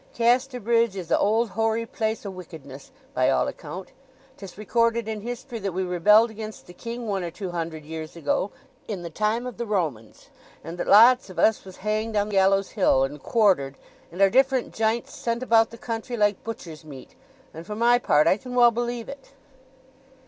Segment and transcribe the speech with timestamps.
[0.15, 3.91] "Casterbridge is a old, hoary place o' wickedness, by all account.
[4.35, 8.15] 'Tis recorded in history that we rebelled against the King one or two hundred years
[8.15, 8.49] ago,
[8.87, 10.29] in the time of the Romans,
[10.63, 13.77] and that lots of us was hanged on Gallows Hill, and quartered,
[14.11, 17.13] and our different jints sent about the country like butcher's meat;
[17.53, 19.33] and for my part I can well believe it."